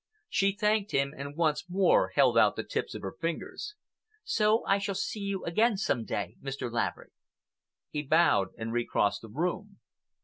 [0.29, 3.75] She thanked him and once more held out the tips of her fingers.
[4.23, 6.71] "So I shall see you again some day, Mr.
[6.71, 7.13] Laverick."
[7.91, 9.77] He bowed and recrossed the room.